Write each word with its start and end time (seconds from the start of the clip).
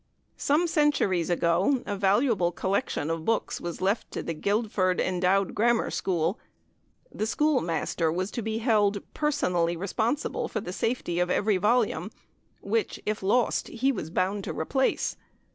Some 0.37 0.65
centuries 0.65 1.29
ago 1.29 1.83
a 1.85 1.95
valuable 1.95 2.51
collection 2.51 3.11
of 3.11 3.23
books 3.23 3.61
was 3.61 3.81
left 3.81 4.09
to 4.13 4.23
the 4.23 4.33
Guildford 4.33 4.99
Endowed 4.99 5.53
Grammar 5.53 5.91
School. 5.91 6.39
The 7.13 7.27
schoolmaster 7.27 8.11
was 8.11 8.31
to 8.31 8.41
be 8.41 8.57
held 8.57 9.03
personally 9.13 9.77
responsible 9.77 10.47
for 10.47 10.59
the 10.59 10.73
safety 10.73 11.19
of 11.19 11.29
every 11.29 11.57
volume, 11.57 12.09
which, 12.61 12.99
if 13.05 13.21
lost, 13.21 13.67
he 13.67 13.91
was 13.91 14.09
bound 14.09 14.43
to 14.45 14.53
replace. 14.53 15.17